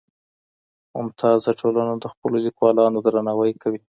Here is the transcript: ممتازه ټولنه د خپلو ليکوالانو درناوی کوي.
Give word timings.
ممتازه 0.95 1.51
ټولنه 1.61 1.93
د 1.97 2.05
خپلو 2.13 2.37
ليکوالانو 2.45 2.97
درناوی 3.05 3.53
کوي. 3.61 3.81